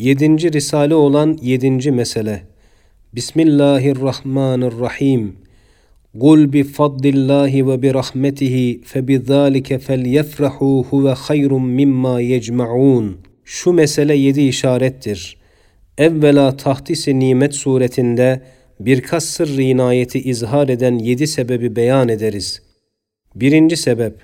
[0.00, 2.42] Yedinci Risale olan yedinci mesele.
[3.12, 5.36] Bismillahirrahmanirrahim.
[6.20, 13.18] Kul bi fadlillahi ve bi rahmetihi fe bi zalike felyefrahu huve hayrun mimma yecmaun.
[13.44, 15.36] Şu mesele yedi işarettir.
[15.98, 18.42] Evvela tahtisi nimet suretinde
[18.80, 22.62] birkaç sırrı inayeti izhar eden yedi sebebi beyan ederiz.
[23.34, 24.14] Birinci sebep,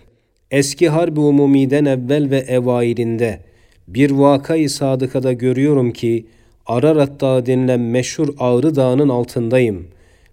[0.51, 3.41] eski harbi umumiden evvel ve evailinde
[3.89, 6.27] bir vakayı sadıkada görüyorum ki
[6.67, 9.87] Ararat Dağı denilen meşhur Ağrı Dağı'nın altındayım.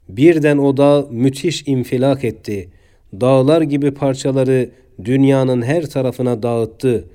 [0.09, 2.69] Birden o dağ müthiş infilak etti.
[3.21, 4.69] Dağlar gibi parçaları
[5.05, 7.05] dünyanın her tarafına dağıttı.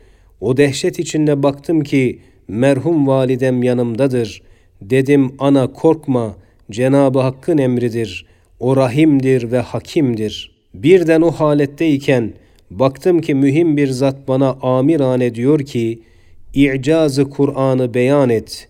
[0.40, 4.42] O dehşet içinde baktım ki merhum validem yanımdadır.
[4.82, 6.36] Dedim ana korkma,
[6.70, 8.26] Cenab-ı Hakk'ın emridir.
[8.60, 10.52] O rahimdir ve hakimdir.
[10.74, 12.32] Birden o haletteyken
[12.70, 16.02] baktım ki mühim bir zat bana amirane diyor ki,
[16.54, 18.68] İ'cazı Kur'an'ı beyan et.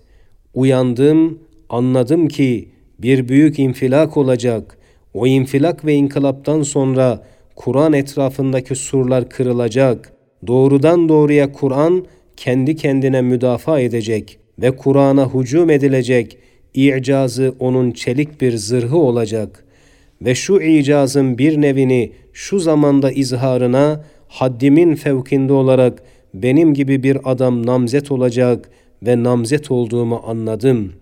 [0.54, 2.68] Uyandım, anladım ki
[2.98, 4.78] bir büyük infilak olacak.
[5.14, 7.22] O infilak ve inkılaptan sonra
[7.56, 10.12] Kur'an etrafındaki surlar kırılacak.
[10.46, 12.06] Doğrudan doğruya Kur'an
[12.36, 16.38] kendi kendine müdafaa edecek ve Kur'an'a hücum edilecek.
[16.74, 19.64] İcazı onun çelik bir zırhı olacak
[20.22, 26.02] ve şu icazın bir nevini şu zamanda izharına haddimin fevkinde olarak
[26.34, 28.70] benim gibi bir adam namzet olacak
[29.02, 30.92] ve namzet olduğumu anladım.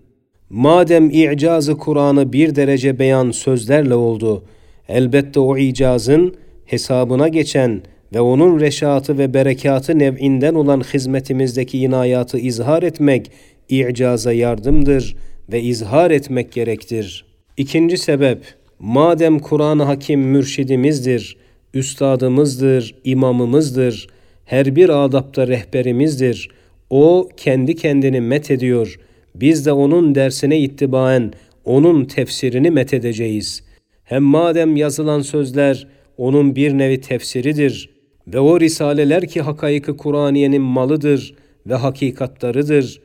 [0.49, 4.43] Madem i'cazı Kur'an'ı bir derece beyan sözlerle oldu,
[4.87, 7.81] elbette o icazın hesabına geçen
[8.13, 13.31] ve onun reşatı ve berekatı nev'inden olan hizmetimizdeki inayatı izhar etmek
[13.69, 15.15] i'caza yardımdır
[15.51, 17.25] ve izhar etmek gerektir.
[17.57, 18.45] İkinci sebep,
[18.79, 21.37] madem Kur'an-ı Hakim mürşidimizdir,
[21.73, 24.07] üstadımızdır, imamımızdır,
[24.47, 26.49] her bir adapta rehberimizdir.
[26.89, 28.99] O kendi kendini met ediyor.
[29.35, 31.33] Biz de onun dersine ittibaen
[31.65, 33.63] onun tefsirini met edeceğiz.
[34.03, 37.89] Hem madem yazılan sözler onun bir nevi tefsiridir
[38.27, 41.35] ve o risaleler ki hakayıkı Kur'aniyenin malıdır
[41.67, 43.01] ve hakikatlarıdır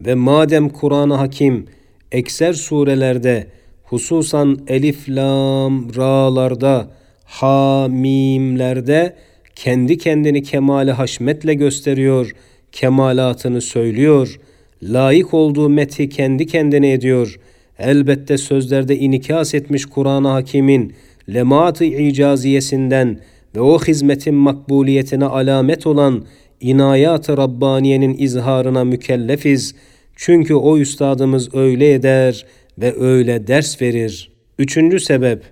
[0.00, 1.66] ve madem Kur'an-ı Hakim
[2.12, 3.46] ekser surelerde
[3.82, 6.90] hususan elif, lam, ra'larda,
[7.24, 9.16] ha, mimlerde
[9.56, 12.32] kendi kendini kemali haşmetle gösteriyor,
[12.72, 14.40] kemalatını söylüyor,
[14.82, 17.40] layık olduğu methi kendi kendine ediyor.
[17.78, 20.92] Elbette sözlerde inikas etmiş Kur'an-ı Hakim'in
[21.34, 23.18] lemaat-ı icaziyesinden
[23.56, 26.24] ve o hizmetin makbuliyetine alamet olan
[26.60, 29.74] inayat-ı Rabbaniye'nin izharına mükellefiz.
[30.16, 32.46] Çünkü o üstadımız öyle eder
[32.78, 34.32] ve öyle ders verir.
[34.58, 35.42] Üçüncü sebep,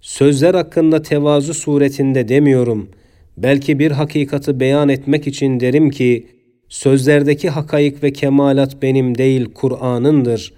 [0.00, 2.88] sözler hakkında tevazu suretinde demiyorum.''
[3.36, 6.26] Belki bir hakikati beyan etmek için derim ki,
[6.68, 10.52] sözlerdeki hakayık ve kemalat benim değil Kur'an'ındır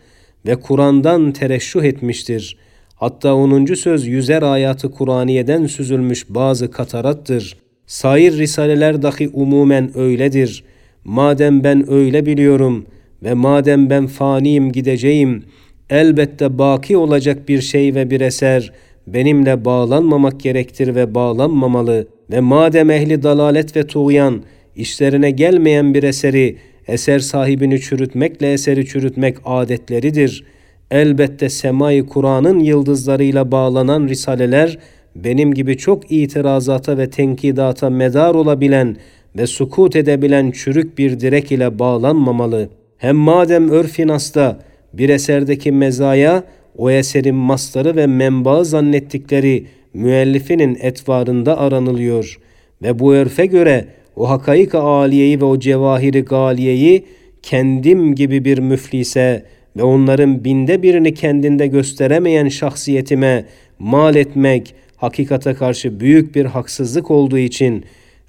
[0.47, 2.57] ve Kur'an'dan tereşşuh etmiştir.
[2.95, 3.65] Hatta 10.
[3.65, 7.57] söz yüzer ayatı Kur'aniye'den süzülmüş bazı katarattır.
[7.87, 10.65] Sair risaleler dahi umumen öyledir.
[11.05, 12.87] Madem ben öyle biliyorum
[13.23, 15.45] ve madem ben faniyim gideceğim,
[15.91, 18.73] elbette baki olacak bir şey ve bir eser
[19.07, 24.43] benimle bağlanmamak gerektir ve bağlanmamalı.'' Ve madem ehli dalalet ve tuğyan
[24.77, 26.57] işlerine gelmeyen bir eseri
[26.89, 30.45] eser sahibini çürütmekle eseri çürütmek adetleridir.
[30.91, 34.79] Elbette semai Kur'an'ın yıldızlarıyla bağlanan risaleler
[35.17, 38.97] benim gibi çok itirazata ve tenkidata medar olabilen
[39.37, 42.69] ve sukut edebilen çürük bir direk ile bağlanmamalı.
[42.99, 44.59] Hem madem örfinasta
[44.93, 46.45] bir eserdeki mezaya
[46.77, 52.39] o eserin mastarı ve menbaı zannettikleri müellifinin etvarında aranılıyor
[52.83, 53.85] ve bu örfe göre
[54.17, 57.05] o hakaik aliyeyi ve o cevahiri galiyeyi
[57.43, 59.45] kendim gibi bir müflise
[59.77, 63.45] ve onların binde birini kendinde gösteremeyen şahsiyetime
[63.79, 67.85] mal etmek hakikate karşı büyük bir haksızlık olduğu için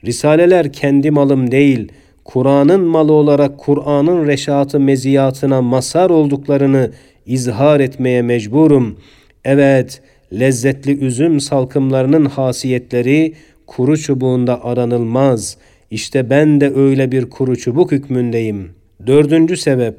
[0.06, 1.92] risaleler kendi malım değil,
[2.26, 6.92] Kur'an'ın malı olarak Kur'an'ın reşatı meziyatına masar olduklarını
[7.26, 8.98] izhar etmeye mecburum.
[9.46, 10.02] Evet,
[10.34, 13.34] lezzetli üzüm salkımlarının hasiyetleri
[13.68, 15.58] kuru çubuğunda aranılmaz.
[15.92, 18.70] İşte ben de öyle bir kuru çubuk hükmündeyim.
[19.08, 19.96] Dördüncü sebep,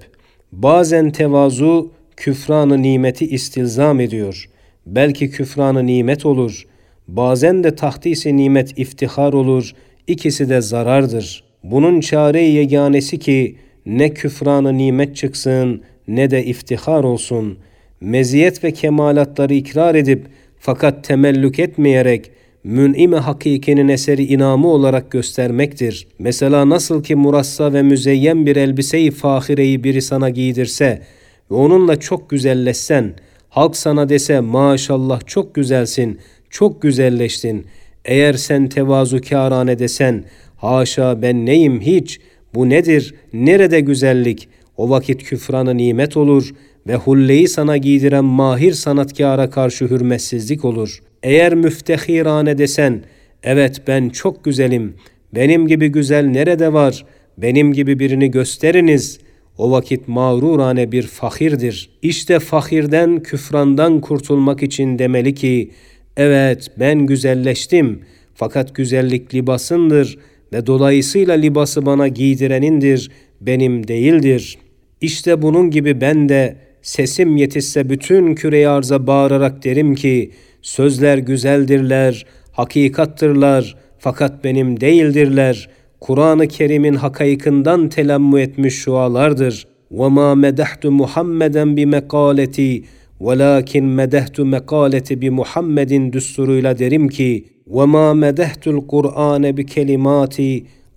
[0.52, 4.48] bazen tevazu küfranı nimeti istilzam ediyor.
[4.86, 6.66] Belki küfranı nimet olur.
[7.08, 9.72] Bazen de tahtisi nimet iftihar olur.
[10.06, 11.44] İkisi de zarardır.
[11.64, 13.56] Bunun çare-i yeganesi ki
[13.86, 17.69] ne küfranı nimet çıksın ne de iftihar olsun.''
[18.00, 20.26] Meziyet ve kemalatları ikrar edip
[20.58, 22.30] fakat temellük etmeyerek
[22.64, 26.06] mün'ime hakikinin eseri inamı olarak göstermektir.
[26.18, 31.02] Mesela nasıl ki murassa ve müzeyyen bir elbise-i fahireyi biri sana giydirse
[31.50, 33.14] ve onunla çok güzelleşsen,
[33.48, 36.18] halk sana dese maşallah çok güzelsin,
[36.50, 37.66] çok güzelleştin.
[38.04, 40.24] Eğer sen tevazukârane desen,
[40.56, 42.20] haşa ben neyim hiç,
[42.54, 46.54] bu nedir, nerede güzellik, o vakit küfranı nimet olur
[46.86, 51.02] ve hulleyi sana giydiren mahir sanatkara karşı hürmetsizlik olur.
[51.22, 53.02] Eğer müftehirane desen,
[53.42, 54.94] evet ben çok güzelim,
[55.34, 57.04] benim gibi güzel nerede var,
[57.38, 59.30] benim gibi birini gösteriniz.''
[59.60, 61.90] o vakit mağrurane bir fakirdir.
[62.02, 65.70] İşte fakirden, küfrandan kurtulmak için demeli ki,
[66.16, 68.00] evet ben güzelleştim
[68.34, 70.18] fakat güzellik libasındır
[70.52, 73.10] ve dolayısıyla libası bana giydirenindir,
[73.40, 74.58] benim değildir.
[75.00, 80.31] İşte bunun gibi ben de sesim yetişse bütün küre arza bağırarak derim ki,
[80.61, 89.67] sözler güzeldirler, hakikattırlar fakat benim değildirler.'' Kur'an-ı Kerim'in hakayıkından telemmü etmiş şualardır.
[89.91, 92.83] وَمَا مَدَحْتُ مُحَمَّدًا بِمَقَالَتِي
[93.25, 100.37] وَلَاكِنْ مَدَحْتُ مَقَالَتِ بِمُحَمَّدٍ düsturuyla derim ki وَمَا مَدَحْتُ الْقُرْآنَ بِكَلِمَاتِ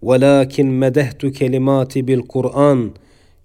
[0.09, 2.81] وَلَاكِنْ مَدَحْتُ كَلِمَاتِ بِالْقُرْآنِ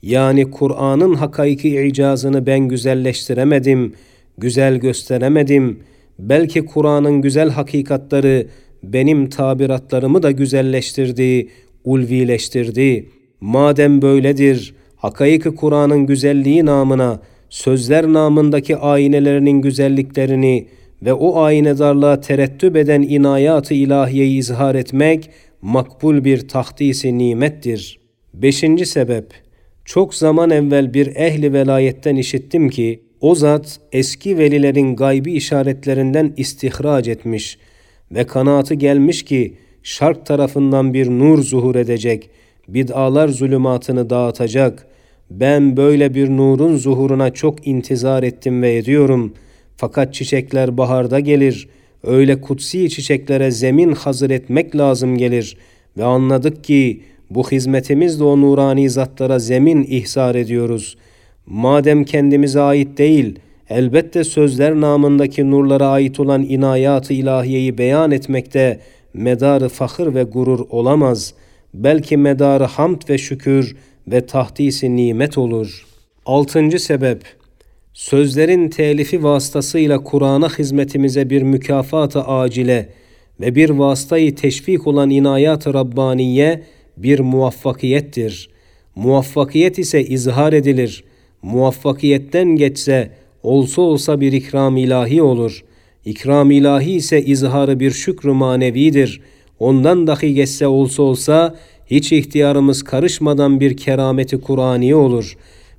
[0.03, 3.95] yani Kur'an'ın hakiki icazını ben güzelleştiremedim,
[4.39, 5.79] güzel gösteremedim.
[6.19, 8.47] Belki Kur'an'ın güzel hakikatları
[8.83, 11.49] benim tabiratlarımı da güzelleştirdi,
[11.85, 13.09] ulvileştirdi.
[13.41, 20.67] Madem böyledir, hakayık Kur'an'ın güzelliği namına, sözler namındaki aynelerinin güzelliklerini
[21.03, 25.31] ve o aynedarlığa terettüp eden inayatı ilahiyeyi izhar etmek,
[25.63, 28.01] makbul bir tahtisi nimettir.
[28.35, 29.27] Beşinci sebep,
[29.89, 37.09] çok zaman evvel bir ehli velayetten işittim ki, o zat eski velilerin gaybi işaretlerinden istihraç
[37.09, 37.69] etmiş.''
[38.13, 42.31] ve kanaatı gelmiş ki şark tarafından bir nur zuhur edecek,
[42.69, 44.87] bid'alar zulümatını dağıtacak.
[45.31, 49.35] Ben böyle bir nurun zuhuruna çok intizar ettim ve ediyorum.
[49.77, 51.69] Fakat çiçekler baharda gelir.
[52.03, 55.57] Öyle kutsi çiçeklere zemin hazır etmek lazım gelir.
[55.97, 57.01] Ve anladık ki
[57.31, 60.97] bu hizmetimizle o nurani zatlara zemin ihsar ediyoruz.
[61.47, 68.81] Madem kendimize ait değil.'' elbette sözler namındaki nurlara ait olan inayatı ilahiyeyi beyan etmekte
[69.15, 71.35] medarı fahır ve gurur olamaz.
[71.75, 73.77] Belki medarı hamd ve şükür
[74.09, 75.87] ve tahtisi nimet olur.
[76.27, 77.23] Altıncı sebep,
[77.93, 82.89] sözlerin telifi vasıtasıyla Kur'an'a hizmetimize bir mükafat-ı acile
[83.41, 86.63] ve bir vasıtayı teşvik olan inayat-ı Rabbaniye
[87.03, 88.51] bir muvaffakiyettir.
[88.95, 91.05] Muvaffakiyet ise izhar edilir.
[91.43, 93.11] Muvaffakiyetten geçse
[93.43, 95.65] olsa olsa bir ikram ilahi olur.
[96.05, 99.21] İkram ilahi ise izharı bir şükrü manevidir.
[99.59, 101.57] Ondan dahi geçse olsa olsa
[101.87, 105.37] hiç ihtiyarımız karışmadan bir kerameti Kur'ani olur.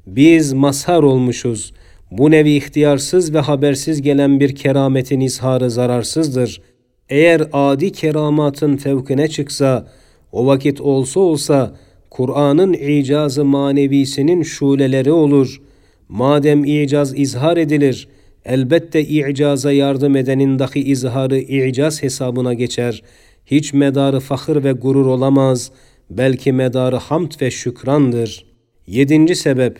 [0.07, 1.73] Biz mazhar olmuşuz.
[2.11, 6.61] Bu nevi ihtiyarsız ve habersiz gelen bir kerametin izharı zararsızdır.
[7.09, 9.87] Eğer adi keramatın fevkine çıksa,
[10.31, 11.75] o vakit olsa olsa
[12.09, 15.69] Kur'an'ın icazı manevisinin şuleleri olur.''
[16.09, 18.07] Madem icaz izhar edilir,
[18.45, 23.03] elbette icaza yardım edenin dahi izharı icaz hesabına geçer.
[23.45, 25.71] Hiç medarı fakir ve gurur olamaz,
[26.09, 28.45] belki medarı hamd ve şükrandır.
[28.87, 29.79] Yedinci sebep,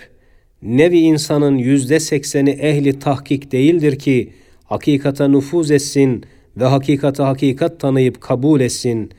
[0.61, 6.23] nevi insanın yüzde sekseni ehli tahkik değildir ki, hakikata nüfuz etsin
[6.57, 9.11] ve hakikata hakikat tanıyıp kabul etsin.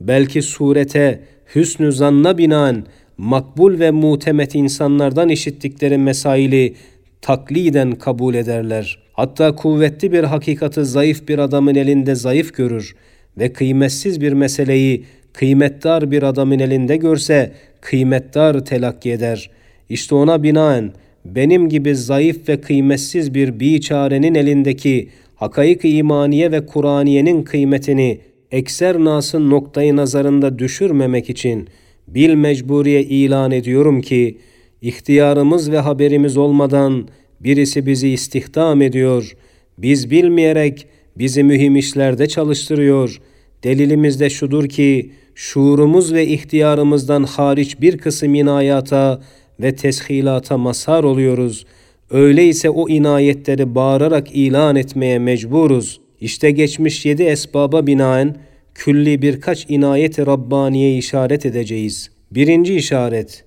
[0.00, 1.20] Belki surete,
[1.54, 2.84] hüsnü zanna binaen
[3.18, 6.74] makbul ve mutemet insanlardan işittikleri mesaili
[7.22, 8.98] takliden kabul ederler.
[9.12, 12.96] Hatta kuvvetli bir hakikati zayıf bir adamın elinde zayıf görür
[13.38, 19.50] ve kıymetsiz bir meseleyi kıymetdar bir adamın elinde görse kıymetdar telakki eder.
[19.88, 20.92] İşte ona binaen
[21.24, 28.18] benim gibi zayıf ve kıymetsiz bir biçarenin elindeki hakayık imaniye ve Kur'aniyenin kıymetini
[28.52, 31.68] ekser nasın noktayı nazarında düşürmemek için.''
[32.08, 34.38] bil mecburiye ilan ediyorum ki
[34.82, 37.08] ihtiyarımız ve haberimiz olmadan
[37.40, 39.36] birisi bizi istihdam ediyor.
[39.78, 40.86] Biz bilmeyerek
[41.16, 43.20] bizi mühim işlerde çalıştırıyor.
[43.64, 49.20] Delilimiz de şudur ki şuurumuz ve ihtiyarımızdan hariç bir kısım inayata
[49.60, 51.66] ve teshilata mazhar oluyoruz.
[52.10, 56.00] Öyleyse o inayetleri bağırarak ilan etmeye mecburuz.
[56.20, 58.36] İşte geçmiş yedi esbaba binaen
[58.74, 62.10] külli birkaç inayet-i Rabbaniye işaret edeceğiz.
[62.30, 63.44] Birinci işaret,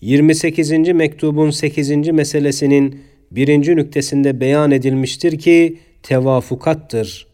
[0.00, 0.70] 28.
[0.70, 1.90] mektubun 8.
[1.90, 3.00] meselesinin
[3.30, 7.26] birinci nüktesinde beyan edilmiştir ki tevafukattır.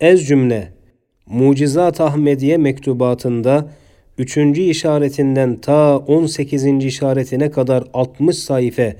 [0.00, 0.72] Ez cümle,
[1.26, 3.70] Mucizat Ahmediye mektubatında
[4.18, 4.36] 3.
[4.58, 6.64] işaretinden ta 18.
[6.64, 8.92] işaretine kadar 60 sayfa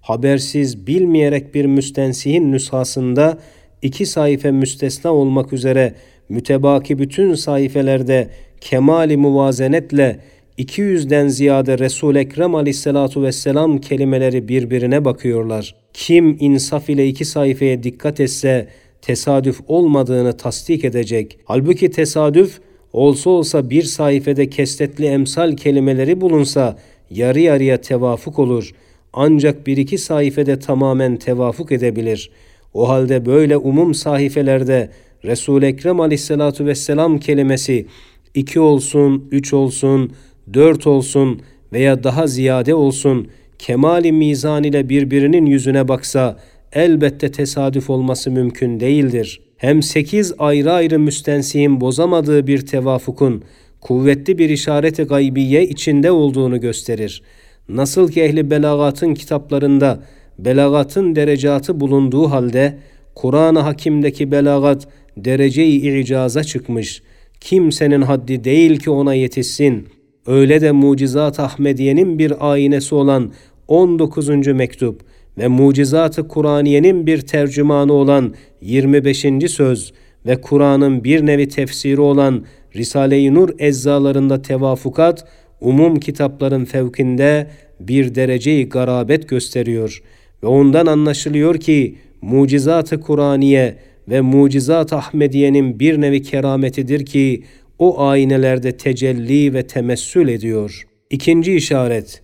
[0.00, 3.38] habersiz bilmeyerek bir müstensihin nüshasında
[3.82, 5.94] iki sayfa müstesna olmak üzere
[6.28, 10.20] mütebaki bütün sayfelerde kemali muvazenetle
[10.58, 15.74] 200'den ziyade Resul Ekrem Aleyhissalatu vesselam kelimeleri birbirine bakıyorlar.
[15.92, 18.68] Kim insaf ile iki sayfaya dikkat etse
[19.02, 21.38] tesadüf olmadığını tasdik edecek.
[21.44, 22.60] Halbuki tesadüf
[22.92, 26.78] olsa olsa bir sayfede kestetli emsal kelimeleri bulunsa
[27.10, 28.74] yarı yarıya tevafuk olur.
[29.12, 32.30] Ancak bir iki sayfede tamamen tevafuk edebilir.
[32.74, 34.90] O halde böyle umum sayfelerde
[35.24, 37.86] Resul-i Ekrem aleyhissalatu vesselam kelimesi
[38.34, 40.12] iki olsun, üç olsun,
[40.54, 41.40] dört olsun
[41.72, 46.36] veya daha ziyade olsun kemali mizan ile birbirinin yüzüne baksa
[46.72, 49.40] elbette tesadüf olması mümkün değildir.
[49.56, 53.44] Hem sekiz ayrı ayrı müstensihin bozamadığı bir tevafukun
[53.80, 57.22] kuvvetli bir işareti gaybiye içinde olduğunu gösterir.
[57.68, 60.02] Nasıl ki ehli belagatın kitaplarında
[60.44, 62.78] belagatın derecatı bulunduğu halde
[63.14, 67.02] Kur'an-ı Hakim'deki belagat derece-i icaza çıkmış.
[67.40, 69.88] Kimsenin haddi değil ki ona yetişsin.
[70.26, 73.32] Öyle de Mucizat Ahmediye'nin bir aynesi olan
[73.68, 74.28] 19.
[74.46, 75.00] mektup
[75.38, 79.26] ve Mucizat-ı Kur'aniye'nin bir tercümanı olan 25.
[79.48, 79.92] söz
[80.26, 82.44] ve Kur'an'ın bir nevi tefsiri olan
[82.76, 85.24] Risale-i Nur eczalarında tevafukat,
[85.60, 87.46] umum kitapların fevkinde
[87.80, 90.02] bir dereceyi garabet gösteriyor
[90.42, 93.76] ve ondan anlaşılıyor ki mucizat-ı Kur'aniye
[94.08, 97.42] ve mucizat Ahmediye'nin bir nevi kerametidir ki
[97.78, 100.86] o aynelerde tecelli ve temessül ediyor.
[101.10, 102.22] İkinci işaret,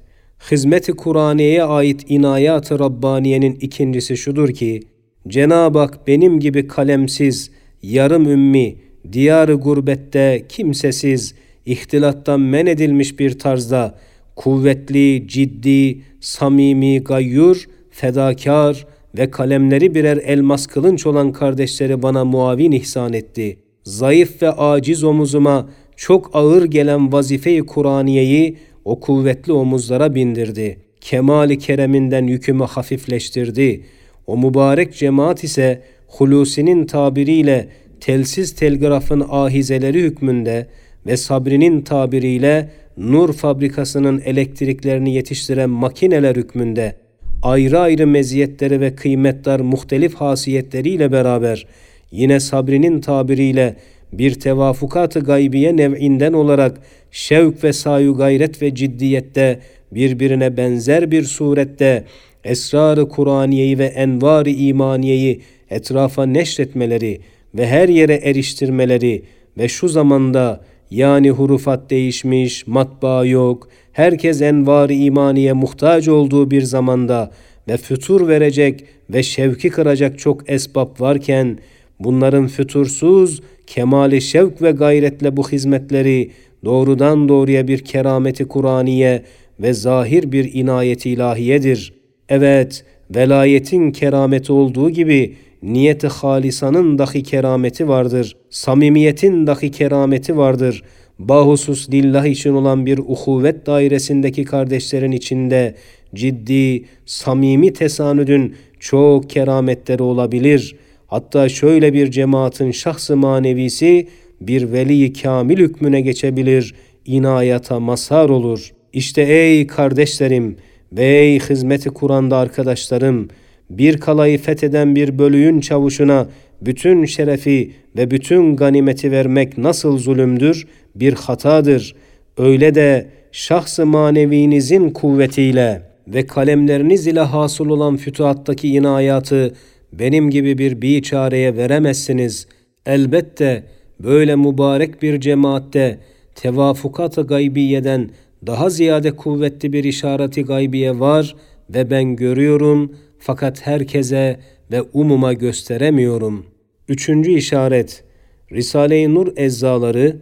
[0.51, 4.81] hizmet-i Kur'aniye'ye ait inayat-ı Rabbaniye'nin ikincisi şudur ki,
[5.29, 7.51] Cenab-ı Hak benim gibi kalemsiz,
[7.83, 8.77] yarım ümmi,
[9.13, 11.35] diyarı gurbette kimsesiz,
[11.67, 13.99] ihtilattan men edilmiş bir tarzda
[14.37, 18.87] kuvvetli, ciddi, samimi, gayyur, fedakar
[19.19, 23.59] ve kalemleri birer elmas kılınç olan kardeşleri bana muavin ihsan etti.
[23.85, 30.79] Zayıf ve aciz omuzuma çok ağır gelen vazife-i Kur'aniyeyi o kuvvetli omuzlara bindirdi.
[31.01, 33.85] Kemali kereminden yükümü hafifleştirdi.
[34.27, 37.69] O mübarek cemaat ise Hulusi'nin tabiriyle
[38.01, 40.67] telsiz telgrafın ahizeleri hükmünde
[41.07, 47.06] ve Sabri'nin tabiriyle nur fabrikasının elektriklerini yetiştiren makineler hükmünde
[47.47, 51.67] ayrı ayrı meziyetleri ve kıymetler muhtelif hasiyetleriyle beraber
[52.11, 53.77] yine Sabri'nin tabiriyle
[54.13, 59.61] bir tevafukat-ı gaybiye nev'inden olarak şevk ve sayu gayret ve ciddiyette
[59.93, 62.05] birbirine benzer bir surette
[62.45, 67.21] esrar-ı Kur'aniyeyi ve envar-ı imaniyeyi etrafa neşretmeleri
[67.55, 69.23] ve her yere eriştirmeleri
[69.59, 77.31] ve şu zamanda yani hurufat değişmiş, matbaa yok, herkes envar imaniye muhtaç olduğu bir zamanda
[77.69, 81.59] ve fütur verecek ve şevki kıracak çok esbab varken,
[82.01, 86.31] bunların fütursuz, kemali şevk ve gayretle bu hizmetleri
[86.65, 89.23] doğrudan doğruya bir kerameti Kur'aniye
[89.61, 91.93] ve zahir bir inayeti ilahiyedir.
[92.29, 98.37] Evet, velayetin kerameti olduğu gibi niyeti halisanın dahi kerameti vardır.
[98.51, 100.83] Samimiyetin dahi kerameti vardır.
[101.19, 105.75] Bahusus lillah için olan bir uhuvvet dairesindeki kardeşlerin içinde
[106.15, 110.77] ciddi, samimi tesanüdün çok kerametleri olabilir.
[111.07, 114.09] Hatta şöyle bir cemaatin şahsı manevisi
[114.41, 118.73] bir veli kamil hükmüne geçebilir, inayata mazhar olur.
[118.93, 120.57] İşte ey kardeşlerim
[120.93, 123.29] ve ey hizmeti Kur'an'da arkadaşlarım,
[123.71, 126.29] bir kalayı fetheden bir bölüğün çavuşuna
[126.61, 131.95] bütün şerefi ve bütün ganimeti vermek nasıl zulümdür, bir hatadır.
[132.39, 139.55] Öyle de şahsı manevinizin kuvvetiyle ve kalemleriniz ile hasıl olan fütuhattaki inayatı
[139.93, 142.47] benim gibi bir biçareye veremezsiniz.
[142.87, 143.63] Elbette
[144.01, 145.99] böyle mübarek bir cemaatte
[146.35, 148.11] tevafukat-ı gaybiyeden
[148.47, 151.37] daha ziyade kuvvetli bir işareti gaybiye var
[151.71, 154.41] ve ben görüyorum.'' Fakat herkese
[154.73, 156.47] ve umuma gösteremiyorum.
[156.89, 158.05] Üçüncü işaret,
[158.53, 160.17] Risale-i Nur eczaları,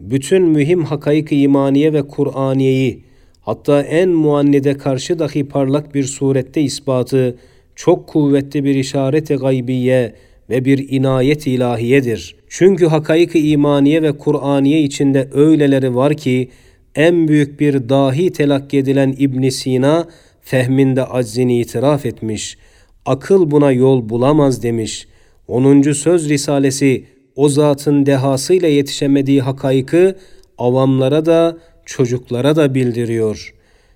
[0.00, 3.04] bütün mühim hakaik imaniye ve Kur'aniyeyi,
[3.40, 7.38] hatta en muannide karşı dahi parlak bir surette ispatı,
[7.74, 10.12] çok kuvvetli bir işaret-i gaybiye
[10.50, 12.36] ve bir inayet ilahiyedir.
[12.48, 16.48] Çünkü hakaik imaniye ve Kur'aniye içinde öyleleri var ki,
[16.94, 20.08] en büyük bir dahi telakki edilen İbn Sina,
[20.46, 22.58] fehminde aczini itiraf etmiş,
[23.06, 25.08] akıl buna yol bulamaz demiş.
[25.48, 25.92] 10.
[25.92, 27.04] Söz Risalesi
[27.36, 30.16] o zatın dehasıyla yetişemediği hakaykı
[30.58, 33.54] avamlara da çocuklara da bildiriyor.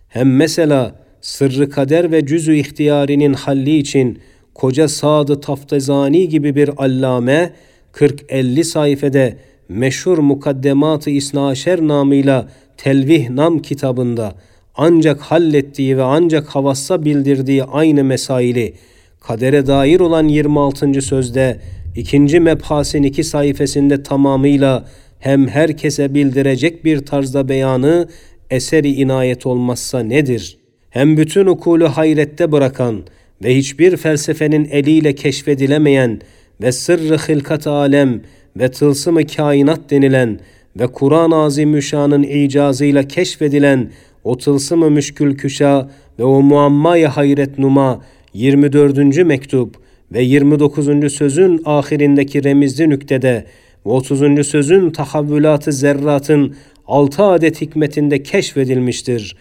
[0.09, 4.19] Hem mesela sırrı kader ve cüzü ihtiyarinin halli için
[4.54, 7.52] koca Sadı Taftezani gibi bir allame
[7.92, 9.37] 40-50 sayfede
[9.69, 14.35] meşhur Mukaddemat-ı İsnaşer namıyla Telvih Nam kitabında
[14.75, 18.75] ancak hallettiği ve ancak havassa bildirdiği aynı mesaili
[19.21, 21.03] kadere dair olan 26.
[21.03, 21.61] sözde
[21.97, 24.85] ikinci mebhasin iki sayfasında tamamıyla
[25.19, 28.09] hem herkese bildirecek bir tarzda beyanı
[28.50, 30.59] eseri inayet olmazsa nedir?
[30.91, 33.03] Hem bütün ukulu hayrette bırakan
[33.45, 36.21] ve hiçbir felsefenin eliyle keşfedilemeyen
[36.61, 38.21] ve sırrı hılkat alem
[38.57, 40.41] ve tılsımı kainat denilen
[40.77, 43.91] ve Kur'an-ı Azimüşşan'ın icazıyla keşfedilen
[44.25, 48.00] o tılsımı müşkül küşa ve o muammaya hayret numa
[48.35, 49.17] 24.
[49.17, 49.77] mektup
[50.12, 51.12] ve 29.
[51.12, 53.47] sözün ahirindeki remizli nüktede
[53.87, 54.47] ve 30.
[54.47, 56.55] sözün tahavvülatı zerratın
[56.87, 59.37] 6 adet hikmetinde keşfedilmiştir.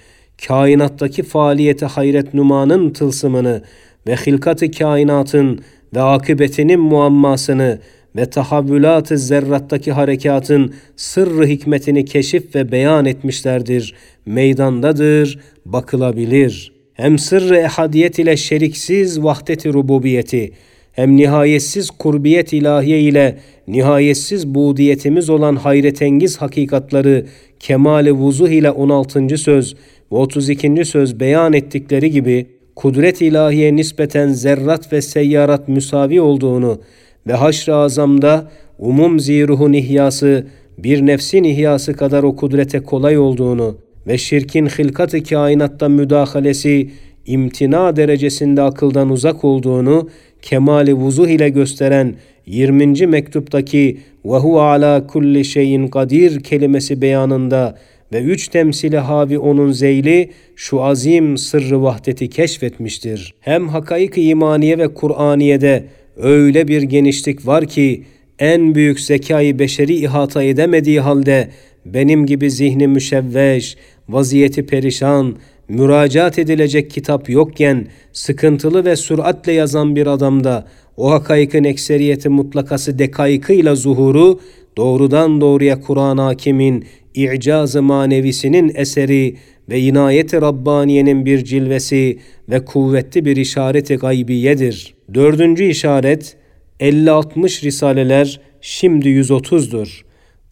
[0.48, 3.62] Kainattaki faaliyeti hayret numanın tılsımını
[4.08, 5.60] ve hilkat-ı kainatın
[5.96, 7.80] ve akıbetinin muammasını
[8.16, 13.96] ve tahavvülat-ı zerrattaki harekatın sırrı hikmetini keşif ve beyan etmişlerdir.
[14.26, 16.72] Meydandadır, bakılabilir.
[16.94, 20.52] Hem sırrı ehadiyet ile şeriksiz vahdeti rububiyeti,
[20.92, 23.38] hem nihayetsiz kurbiyet ilahiye ile
[23.68, 27.26] nihayetsiz budiyetimiz olan hayretengiz hakikatları
[27.60, 29.38] kemale vuzuh ile 16.
[29.38, 29.76] söz
[30.12, 30.86] ve 32.
[30.86, 36.82] söz beyan ettikleri gibi kudret ilahiye nispeten zerrat ve seyyarat müsavi olduğunu
[37.30, 44.18] ve haşr-ı azamda umum ziruhun ihyası bir nefsin ihyası kadar o kudrete kolay olduğunu ve
[44.18, 46.90] şirkin hilkat-ı kainatta müdahalesi
[47.26, 50.10] imtina derecesinde akıldan uzak olduğunu
[50.42, 53.08] kemali vuzuh ile gösteren 20.
[53.08, 57.78] mektuptaki ve huve ala kulli şeyin kadir kelimesi beyanında
[58.14, 63.34] ve üç temsili havi onun zeyli şu azim sırrı vahdeti keşfetmiştir.
[63.40, 65.86] Hem hakaik imaniye ve Kur'aniye'de
[66.20, 68.04] öyle bir genişlik var ki
[68.40, 71.50] en büyük zekayı beşeri ihata edemediği halde
[71.86, 73.78] benim gibi zihni müşevveş,
[74.10, 75.36] vaziyeti perişan,
[75.70, 83.76] müracaat edilecek kitap yokken sıkıntılı ve süratle yazan bir adamda o hakaykın ekseriyeti mutlakası dekaykıyla
[83.76, 84.40] zuhuru
[84.78, 89.36] doğrudan doğruya Kur'an hakimin i'caz-ı manevisinin eseri
[89.70, 94.99] ve inayeti Rabbaniye'nin bir cilvesi ve kuvvetli bir işareti gaybiyedir.
[95.14, 96.36] Dördüncü işaret
[96.80, 100.02] 50-60 risaleler şimdi 130'dur.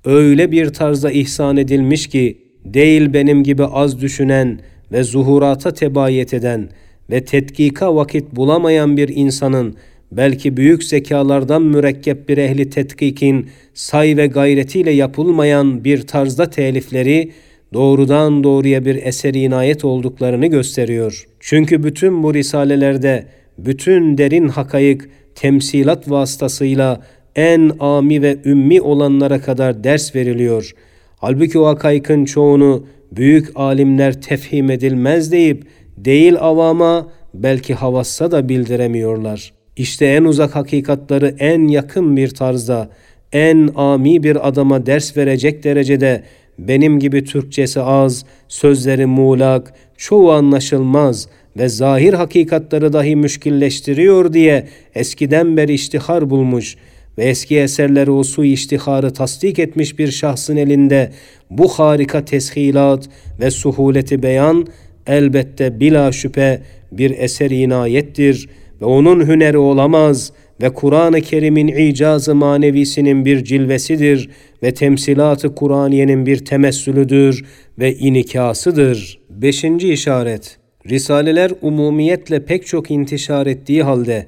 [0.05, 4.59] Öyle bir tarzda ihsan edilmiş ki değil benim gibi az düşünen
[4.91, 6.69] ve zuhurata tebayet eden
[7.09, 9.75] ve tetkika vakit bulamayan bir insanın
[10.11, 17.31] belki büyük zekalardan mürekkep bir ehli tetkikin say ve gayretiyle yapılmayan bir tarzda telifleri
[17.73, 21.27] doğrudan doğruya bir eser inayet olduklarını gösteriyor.
[21.39, 23.25] Çünkü bütün bu risalelerde
[23.57, 27.01] bütün derin hakayık temsilat vasıtasıyla
[27.35, 30.71] en ami ve ümmi olanlara kadar ders veriliyor.
[31.17, 35.63] Halbuki o hakayıkın çoğunu büyük alimler tefhim edilmez deyip
[35.97, 39.53] değil avama belki havassa da bildiremiyorlar.
[39.75, 42.89] İşte en uzak hakikatları en yakın bir tarzda,
[43.31, 46.23] en ami bir adama ders verecek derecede
[46.59, 55.57] benim gibi Türkçesi az, sözleri muğlak, çoğu anlaşılmaz ve zahir hakikatları dahi müşkilleştiriyor diye eskiden
[55.57, 56.75] beri iştihar bulmuş
[57.17, 61.11] ve eski eserleri o su iştiharı tasdik etmiş bir şahsın elinde
[61.49, 64.67] bu harika teshilat ve suhuleti beyan
[65.07, 68.49] elbette bila şüphe bir eser inayettir
[68.81, 74.29] ve onun hüneri olamaz ve Kur'an-ı Kerim'in icazı manevisinin bir cilvesidir
[74.63, 77.45] ve temsilatı Kur'aniyenin bir temessülüdür
[77.79, 79.19] ve inikasıdır.
[79.29, 80.57] Beşinci işaret
[80.89, 84.27] Risaleler umumiyetle pek çok intişar ettiği halde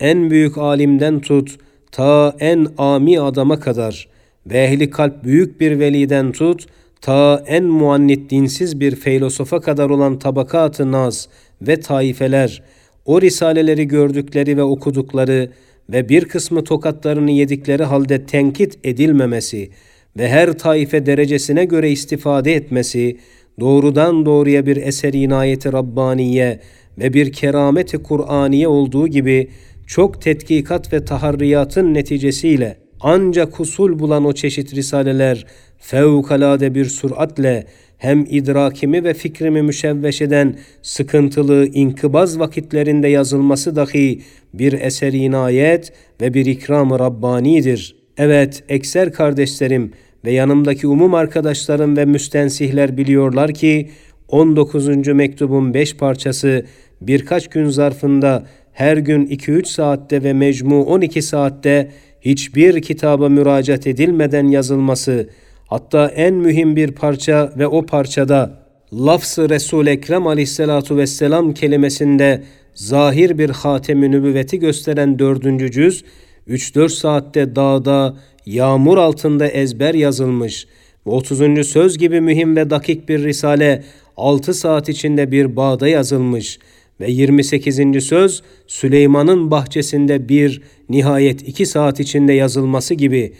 [0.00, 1.58] en büyük alimden tut
[1.92, 4.08] ta en ami adama kadar
[4.46, 6.66] ve ehli kalp büyük bir veliden tut
[7.00, 11.28] ta en muannit dinsiz bir filosofa kadar olan tabakat-ı naz
[11.62, 12.62] ve taifeler
[13.04, 15.50] o risaleleri gördükleri ve okudukları
[15.90, 19.70] ve bir kısmı tokatlarını yedikleri halde tenkit edilmemesi
[20.18, 23.16] ve her taife derecesine göre istifade etmesi
[23.60, 26.60] doğrudan doğruya bir eser inayeti Rabbaniye
[26.98, 29.48] ve bir kerameti Kur'aniye olduğu gibi
[29.86, 35.46] çok tetkikat ve taharriyatın neticesiyle ancak husul bulan o çeşit risaleler
[35.78, 37.66] fevkalade bir süratle
[37.98, 44.20] hem idrakimi ve fikrimi müşevveş eden sıkıntılı inkıbaz vakitlerinde yazılması dahi
[44.54, 47.96] bir eser inayet ve bir ikram-ı Rabbani'dir.
[48.18, 49.92] Evet, ekser kardeşlerim
[50.26, 53.90] ve yanımdaki umum arkadaşlarım ve müstensihler biliyorlar ki
[54.28, 54.88] 19.
[55.08, 56.66] mektubun 5 parçası
[57.00, 64.48] birkaç gün zarfında her gün 2-3 saatte ve mecmu 12 saatte hiçbir kitaba müracaat edilmeden
[64.48, 65.28] yazılması,
[65.66, 72.42] hatta en mühim bir parça ve o parçada lafz-ı Resul-i Ekrem aleyhissalatu vesselam kelimesinde
[72.74, 76.04] zahir bir hatem-i nübüvveti gösteren dördüncü cüz,
[76.48, 80.66] 3-4 saatte dağda, yağmur altında ezber yazılmış
[81.06, 81.66] ve 30.
[81.66, 83.84] söz gibi mühim ve dakik bir risale
[84.16, 86.58] 6 saat içinde bir bağda yazılmış
[87.00, 88.04] ve 28.
[88.04, 93.32] söz Süleyman'ın bahçesinde bir nihayet 2 saat içinde yazılması gibi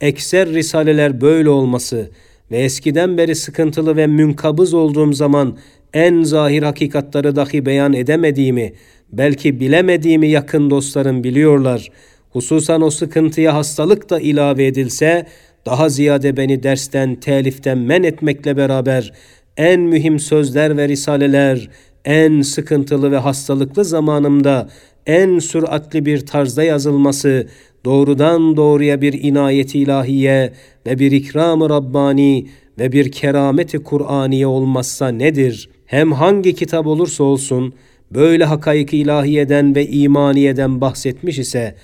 [0.00, 2.10] ekser risaleler böyle olması
[2.50, 5.58] ve eskiden beri sıkıntılı ve münkabız olduğum zaman
[5.94, 8.72] en zahir hakikatları dahi beyan edemediğimi,
[9.12, 11.90] belki bilemediğimi yakın dostlarım biliyorlar.
[12.34, 15.26] Hususan o sıkıntıya hastalık da ilave edilse,
[15.66, 19.12] daha ziyade beni dersten, teliften men etmekle beraber
[19.56, 21.68] en mühim sözler ve risaleler,
[22.04, 24.68] en sıkıntılı ve hastalıklı zamanımda
[25.06, 27.46] en süratli bir tarzda yazılması,
[27.84, 30.52] doğrudan doğruya bir inayet ilahiye
[30.86, 32.46] ve bir ikram-ı Rabbani
[32.78, 35.68] ve bir kerameti Kur'aniye olmazsa nedir?
[35.86, 37.74] Hem hangi kitap olursa olsun,
[38.10, 41.74] böyle hakaik ilahiyeden ve imaniyeden bahsetmiş ise,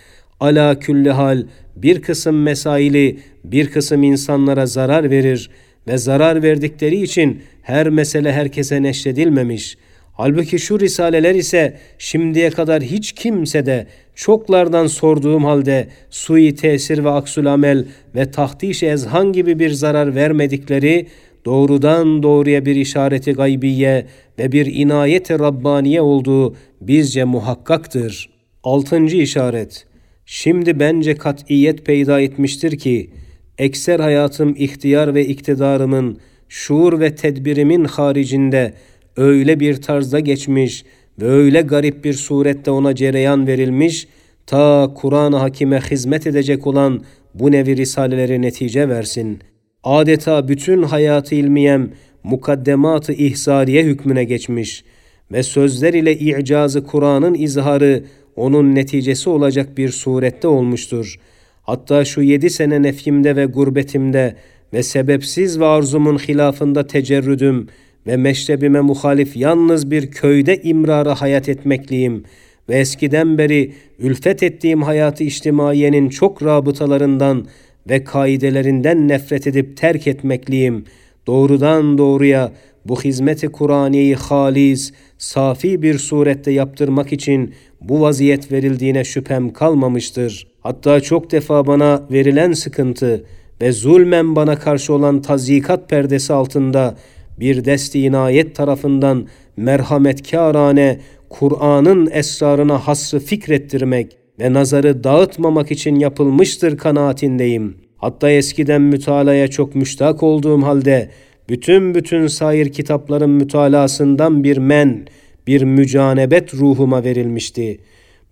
[0.40, 1.42] ala külli hal
[1.76, 5.50] bir kısım mesaili bir kısım insanlara zarar verir
[5.88, 13.12] ve zarar verdikleri için her mesele herkese neşredilmemiş.'' Halbuki şu risaleler ise şimdiye kadar hiç
[13.12, 19.70] kimse de çoklardan sorduğum halde sui tesir ve aksul amel ve tahtiş ezhan gibi bir
[19.70, 21.06] zarar vermedikleri
[21.44, 24.06] doğrudan doğruya bir işareti gaybiye
[24.38, 28.30] ve bir inayet-i Rabbaniye olduğu bizce muhakkaktır.
[28.64, 29.86] Altıncı işaret.
[30.32, 33.10] Şimdi bence kat'iyet peyda etmiştir ki,
[33.58, 38.74] ekser hayatım ihtiyar ve iktidarımın, şuur ve tedbirimin haricinde
[39.16, 40.84] öyle bir tarzda geçmiş
[41.20, 44.08] ve öyle garip bir surette ona cereyan verilmiş,
[44.46, 49.38] ta Kur'an-ı Hakime hizmet edecek olan bu nevi risaleleri netice versin.
[49.84, 51.90] Adeta bütün hayatı ilmiyem
[52.24, 54.84] mukaddemat-ı ihsariye hükmüne geçmiş
[55.32, 58.04] ve sözler ile i'cazı Kur'an'ın izharı
[58.36, 61.16] onun neticesi olacak bir surette olmuştur.
[61.62, 64.36] Hatta şu yedi sene nefyimde ve gurbetimde
[64.72, 67.68] ve sebepsiz ve arzumun hilafında tecerrüdüm,
[68.06, 72.24] ve meşrebime muhalif yalnız bir köyde imrara hayat etmekliyim
[72.68, 77.46] ve eskiden beri ülfet ettiğim hayatı içtimaiyenin çok rabıtalarından
[77.90, 80.84] ve kaidelerinden nefret edip terk etmekliyim.
[81.30, 82.52] Doğrudan doğruya
[82.84, 90.46] bu hizmeti Kur'aniyeyi halis, safi bir surette yaptırmak için bu vaziyet verildiğine şüphem kalmamıştır.
[90.60, 93.24] Hatta çok defa bana verilen sıkıntı
[93.60, 96.94] ve zulmen bana karşı olan tazikat perdesi altında
[97.40, 107.79] bir desti inayet tarafından merhametkârane Kur'an'ın esrarına hasrı fikrettirmek ve nazarı dağıtmamak için yapılmıştır kanaatindeyim.
[108.00, 111.10] Hatta eskiden mütalaya çok müştak olduğum halde
[111.48, 115.06] bütün bütün sair kitapların mütalasından bir men,
[115.46, 117.80] bir mücanebet ruhuma verilmişti.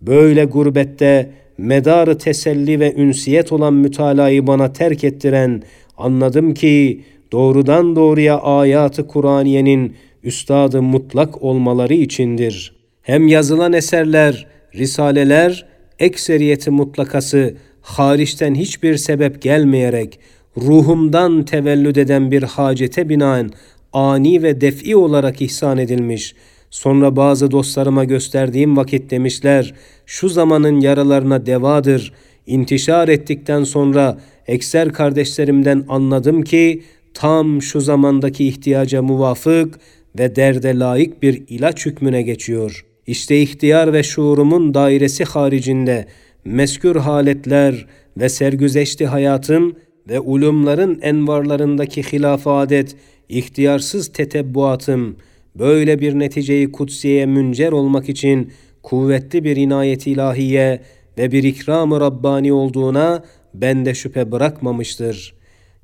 [0.01, 5.63] Böyle gurbette medarı teselli ve ünsiyet olan mütalayı bana terk ettiren
[5.97, 7.03] anladım ki
[7.33, 12.75] doğrudan doğruya ayatı Kur'aniyenin üstadı mutlak olmaları içindir.
[13.03, 15.67] Hem yazılan eserler, risaleler,
[15.99, 17.55] ekseriyeti mutlakası
[17.89, 20.19] hariçten hiçbir sebep gelmeyerek
[20.57, 23.51] ruhumdan tevellüd eden bir hacete binaen
[23.93, 26.35] ani ve def'i olarak ihsan edilmiş.
[26.71, 29.75] Sonra bazı dostlarıma gösterdiğim vakit demişler,
[30.07, 32.13] şu zamanın yaralarına devadır.
[32.47, 36.83] İntişar ettikten sonra ekser kardeşlerimden anladım ki
[37.15, 39.79] tam şu zamandaki ihtiyaca muvafık
[40.19, 42.85] ve derde layık bir ilaç hükmüne geçiyor.
[43.07, 46.07] İşte ihtiyar ve şuurumun dairesi haricinde
[46.45, 49.77] meskür haletler ve sergüzeşti hayatım
[50.09, 52.97] ve ulumların envarlarındaki hilaf adet,
[53.29, 55.17] ihtiyarsız tetebbuatım,
[55.55, 60.83] böyle bir neticeyi kutsiye müncer olmak için kuvvetli bir inayet ilahiye
[61.19, 63.25] ve bir ikram-ı Rabbani olduğuna
[63.55, 65.39] bende şüphe bırakmamıştır.''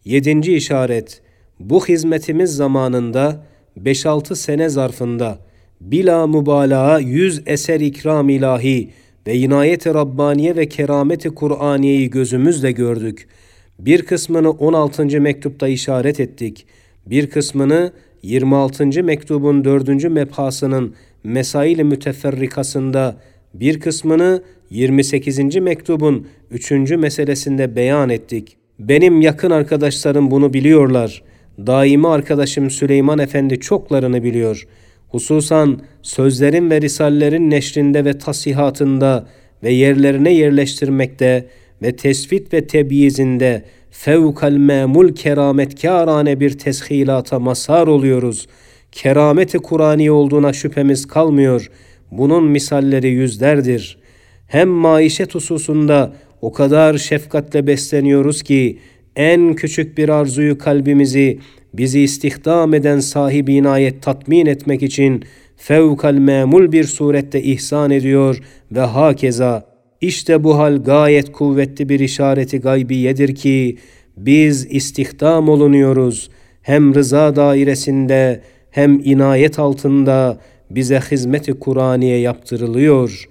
[0.05, 1.23] Yedinci işaret,
[1.61, 3.47] bu hizmetimiz zamanında
[3.79, 5.38] 5-6 sene zarfında
[5.81, 8.90] bila mübalağa yüz eser ikram ilahi
[9.27, 13.29] ve inayet-i Rabbaniye ve kerameti Kur'aniyeyi gözümüzle gördük.
[13.79, 15.21] Bir kısmını 16.
[15.21, 16.67] mektupta işaret ettik.
[17.07, 19.05] Bir kısmını 26.
[19.05, 19.89] mektubun 4.
[20.05, 23.17] mebhasının mesail-i müteferrikasında
[23.55, 25.57] Bir kısmını 28.
[25.57, 26.71] mektubun 3.
[26.71, 28.57] meselesinde beyan ettik.
[28.79, 31.23] Benim yakın arkadaşlarım bunu biliyorlar.
[31.59, 34.67] Daimi arkadaşım Süleyman Efendi çoklarını biliyor.
[35.14, 39.27] Hususan sözlerin ve risallerin neşrinde ve tasihatında
[39.62, 41.46] ve yerlerine yerleştirmekte
[41.83, 48.46] ve tesvit ve tebyizinde fevkal memul kerametkârane bir teshilata mazhar oluyoruz.
[48.92, 51.70] Kerameti Kur'ani olduğuna şüphemiz kalmıyor.
[52.11, 53.98] Bunun misalleri yüzlerdir.
[54.46, 58.79] Hem maişet hususunda o kadar şefkatle besleniyoruz ki
[59.16, 61.38] en küçük bir arzuyu kalbimizi
[61.74, 65.24] bizi istihdam eden sahibi inayet tatmin etmek için
[65.57, 68.40] fevkal memul bir surette ihsan ediyor
[68.72, 73.77] ve hakeza işte bu hal gayet kuvvetli bir işareti gaybiyedir ki
[74.16, 76.31] biz istihdam olunuyoruz.
[76.62, 80.38] Hem rıza dairesinde hem inayet altında
[80.70, 83.29] bize hizmeti Kur'aniye yaptırılıyor.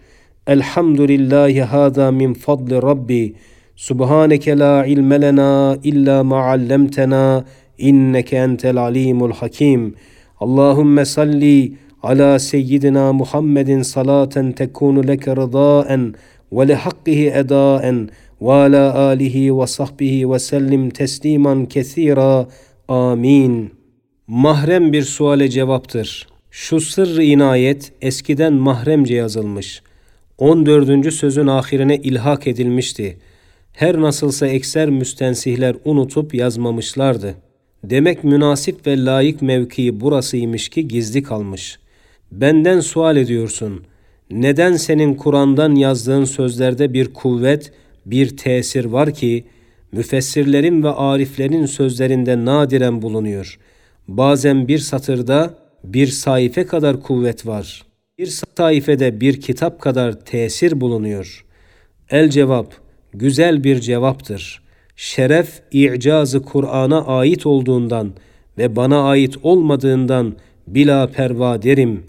[0.48, 3.34] Elhamdülillahi hâzâ min fadli Rabbi.
[3.76, 7.44] Subhaneke la ilme lena illa ma allamtena
[7.78, 9.96] inneke entel alimul hakim.
[10.40, 16.14] Allahümme salli ala seyyidina Muhammedin salaten tekunu leke rıdaen
[16.52, 18.10] ve lehakkihi edaen
[18.42, 22.48] ve ala alihi ve sahbihi ve sellim tesliman kesira.
[22.88, 23.74] Amin.
[24.28, 26.28] Mahrem bir suale cevaptır.
[26.52, 29.82] Şu sırrı inayet eskiden mahremce yazılmış.
[30.38, 31.14] 14.
[31.14, 33.18] sözün ahirine ilhak edilmişti.
[33.74, 37.36] Her nasılsa ekser müstensihler unutup yazmamışlardı.
[37.84, 41.80] Demek münasip ve layık mevkii burasıymış ki gizli kalmış.
[42.32, 43.84] Benden sual ediyorsun.
[44.32, 47.72] Neden senin Kur'an'dan yazdığın sözlerde bir kuvvet,
[48.06, 49.46] bir tesir var ki
[49.92, 53.60] müfessirlerin ve ariflerin sözlerinde nadiren bulunuyor.
[54.08, 57.84] Bazen bir satırda bir sayfe kadar kuvvet var.
[58.18, 61.46] Bir sayfede bir kitap kadar tesir bulunuyor.
[62.10, 62.83] El cevap
[63.14, 64.62] güzel bir cevaptır.
[64.96, 68.14] Şeref i'cazı Kur'an'a ait olduğundan
[68.58, 70.36] ve bana ait olmadığından
[70.68, 72.04] bila perva derim.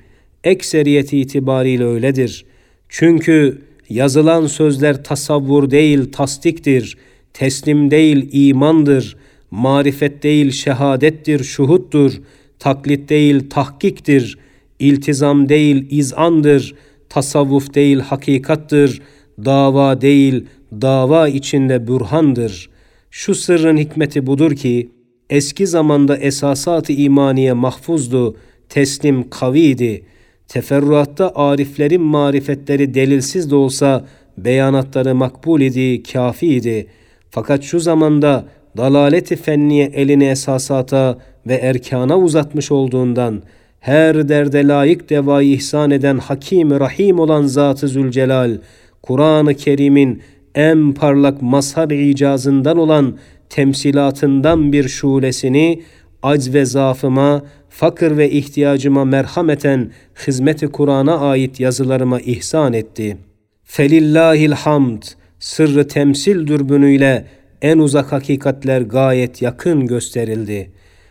[0.45, 2.45] Ekseriyeti itibariyle öyledir.
[2.89, 6.99] Çünkü yazılan sözler tasavvur değil tasdiktir,
[7.33, 9.17] teslim değil imandır,
[9.51, 12.13] marifet değil şehadettir, şuhuttur,
[12.59, 14.39] taklit değil tahkiktir,
[14.79, 16.75] iltizam değil izandır,
[17.09, 19.03] tasavvuf değil hakikattır,
[19.45, 20.45] dava değil
[20.81, 22.71] dava içinde bürhandır.
[23.11, 24.91] Şu sırrın hikmeti budur ki,
[25.31, 28.37] eski zamanda esasat-ı imaniye mahfuzdu,
[28.69, 30.05] teslim kaviydi.
[30.49, 34.07] Teferruatta ariflerin marifetleri delilsiz de olsa
[34.39, 36.87] beyanatları makbul idi, kafiydi.
[37.31, 38.45] Fakat şu zamanda
[38.77, 43.43] dalaleti fenniye elini esasata ve erkana uzatmış olduğundan
[43.81, 48.59] her derde layık devayı ihsan eden Hakim Rahim olan Zat-ı Zülcelal,
[49.03, 50.23] Kur'an-ı Kerim'in
[50.55, 55.83] en parlak mazhar icazından olan temsilatından bir şulesini
[56.23, 59.91] acz ve zaafıma, fakir ve ihtiyacıma merhameten
[60.27, 63.17] hizmeti Kur'an'a ait yazılarıma ihsan etti.
[63.65, 65.03] Felillahil hamd,
[65.39, 67.27] sırrı temsil dürbünüyle
[67.63, 70.71] en uzak hakikatler gayet yakın gösterildi.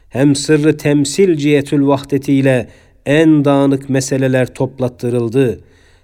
[0.10, 2.68] Hem sırrı temsil cihetül vahdetiyle
[3.06, 5.60] en dağınık meseleler toplattırıldı.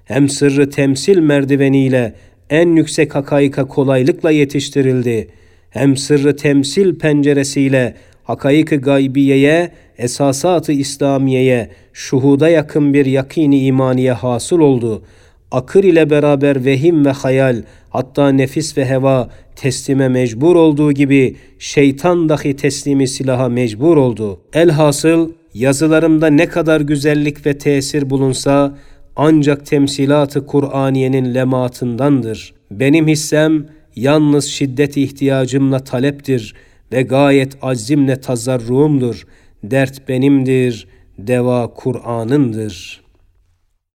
[0.05, 2.13] Hem sırrı temsil merdiveniyle
[2.49, 5.27] en yüksek hakaika kolaylıkla yetiştirildi.
[5.69, 15.03] Hem sırrı temsil penceresiyle hakaik-ı gaybiyeye, esasat-ı İslamiye'ye, şuhuda yakın bir yakini imaniye hasıl oldu.
[15.51, 22.29] Akır ile beraber vehim ve hayal, hatta nefis ve heva teslime mecbur olduğu gibi şeytan
[22.29, 24.39] dahi teslimi silaha mecbur oldu.
[24.53, 28.77] Elhasıl yazılarımda ne kadar güzellik ve tesir bulunsa
[29.21, 32.53] ancak temsilatı Kur'aniyenin lematındandır.
[32.71, 36.55] Benim hissem yalnız şiddet ihtiyacımla taleptir
[36.91, 39.27] ve gayet azimle tazarruğumdur.
[39.63, 43.08] Dert benimdir, deva Kur'an'ındır.''